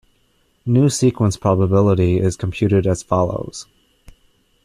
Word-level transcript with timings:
New 0.65 0.89
sequence 0.89 1.37
probability 1.37 2.17
is 2.17 2.35
computed 2.35 2.87
as 2.87 3.03
follows. 3.03 3.67